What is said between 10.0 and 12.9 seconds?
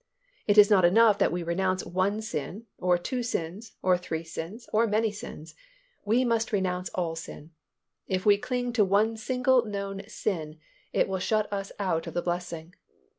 sin, it will shut us out of the blessing.